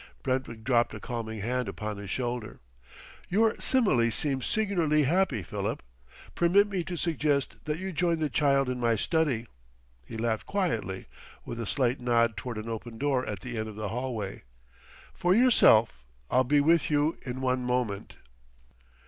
[0.23, 2.59] Brentwick dropped a calming hand upon his shoulder.
[3.29, 5.83] "Your simile seems singularly happy, Philip.
[6.33, 9.45] Permit me to suggest that you join the child in my study."
[10.03, 11.05] He laughed quietly,
[11.45, 14.41] with a slight nod toward an open door at the end of the hallway.
[15.13, 18.15] "For myself, I'll be with you in one moment."